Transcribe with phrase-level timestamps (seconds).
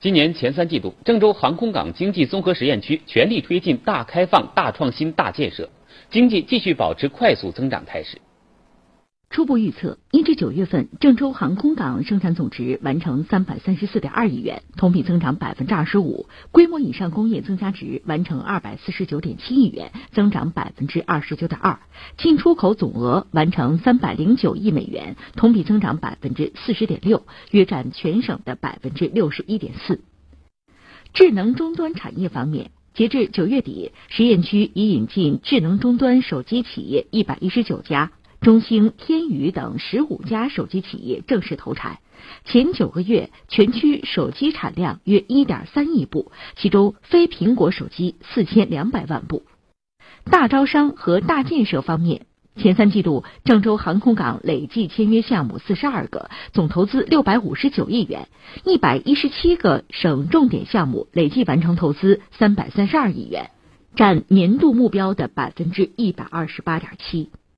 [0.00, 5.68] 今年前三季度，郑州航空港经济综合实验区全力推进大开放、大创新、大建设，
[6.08, 8.18] 经济继续保持快速增长态势。
[9.30, 21.78] 初步预测，一至九月份，郑州航空港生产总值完成三百三十四点二亿元，同比增长百分之二十五；规模以上工业增加值完成二百四十九点七亿元，增长百分之二十九点二；
[22.18, 27.22] 进出口总额完成三百零九亿美元，同比增长百分之四十点六，
[27.52, 30.00] 约占全省的百分之六十一点四。
[31.14, 38.10] 智能终端产业方面，截至九月底，实验区已引进智能终端手机企业一百一十九家。
[38.40, 41.98] 中兴、天宇等十五家手机企业正式投产。
[42.46, 49.42] 前九个月，全区手机产量约一点三亿部，其中非苹果手机四千两百万部。
[50.24, 52.24] 大招商和大建设方面，
[52.56, 58.28] 前三季度郑州航空港累计签约项目四十二个，总投资六百五十九亿元，
[58.64, 63.50] 一百一十七个省重点项目累计完成投资三百三十二亿元，
[63.96, 67.28] 占年度目标的百分之一百二十八点七。